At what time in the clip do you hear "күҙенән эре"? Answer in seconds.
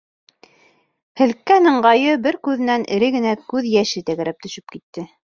2.47-3.09